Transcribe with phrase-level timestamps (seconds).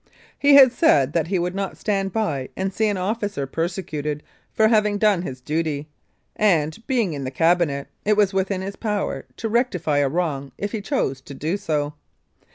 [0.39, 4.67] He had said that he would not stand by and see an officer persecuted for
[4.67, 5.89] having done his duty,
[6.35, 10.71] and, being in the Cabinet, it was within his power to rectify a wrong if
[10.71, 11.93] he chose to do so.